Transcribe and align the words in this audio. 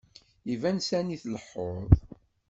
Iban 0.53 0.77
sani 0.87 1.17
tleḥḥuḍ. 1.23 1.89